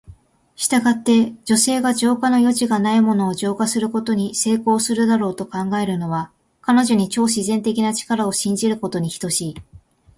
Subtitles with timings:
[0.55, 9.55] したがって、女性が浄化の余地がないものを浄化することに成功するだろうと考えるのは、彼女に超自然的な力を信じることに等しい。